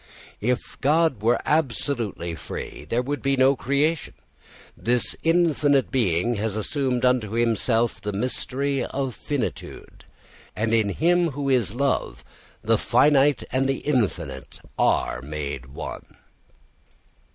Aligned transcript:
If 0.39 0.81
God 0.81 1.21
were 1.21 1.39
absolutely 1.45 2.33
free 2.33 2.85
there 2.89 3.03
would 3.03 3.21
be 3.21 3.37
no 3.37 3.55
creation. 3.55 4.15
The 4.75 4.99
infinite 5.21 5.91
being 5.91 6.33
has 6.37 6.55
assumed 6.55 7.05
unto 7.05 7.33
himself 7.33 8.01
the 8.01 8.11
mystery 8.11 8.83
of 8.83 9.13
finitude. 9.13 10.05
And 10.55 10.73
in 10.73 10.89
him 10.89 11.33
who 11.33 11.49
is 11.49 11.75
love 11.75 12.23
the 12.63 12.79
finite 12.79 13.43
and 13.51 13.69
the 13.69 13.81
infinite 13.81 14.59
are 14.75 15.21
made 15.21 15.67
one. 15.67 16.15